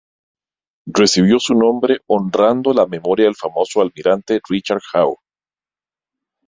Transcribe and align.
Recibió 0.87 1.39
su 1.39 1.53
nombre 1.53 1.99
honrando 2.07 2.73
la 2.73 2.87
memoria 2.87 3.25
del 3.27 3.35
famoso 3.35 3.81
almirante 3.81 4.41
Richard 4.49 4.81
Howe. 4.95 5.17